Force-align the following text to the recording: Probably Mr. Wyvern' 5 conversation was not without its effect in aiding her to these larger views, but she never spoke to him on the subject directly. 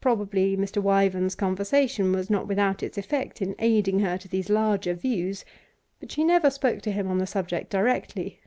Probably 0.00 0.56
Mr. 0.56 0.80
Wyvern' 0.80 1.28
5 1.28 1.36
conversation 1.36 2.12
was 2.12 2.30
not 2.30 2.46
without 2.46 2.84
its 2.84 2.96
effect 2.96 3.42
in 3.42 3.56
aiding 3.58 3.98
her 3.98 4.16
to 4.16 4.28
these 4.28 4.48
larger 4.48 4.94
views, 4.94 5.44
but 5.98 6.12
she 6.12 6.22
never 6.22 6.50
spoke 6.50 6.82
to 6.82 6.92
him 6.92 7.08
on 7.08 7.18
the 7.18 7.26
subject 7.26 7.68
directly. 7.68 8.40